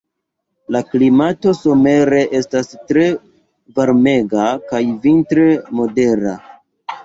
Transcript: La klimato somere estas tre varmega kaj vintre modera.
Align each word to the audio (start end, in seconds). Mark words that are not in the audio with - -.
La 0.75 0.79
klimato 0.93 1.53
somere 1.57 2.23
estas 2.41 2.73
tre 2.93 3.05
varmega 3.79 4.49
kaj 4.73 4.85
vintre 5.07 5.49
modera. 5.85 6.39